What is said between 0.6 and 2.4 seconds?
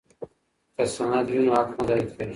که سند وي نو حق نه ضایع کیږي.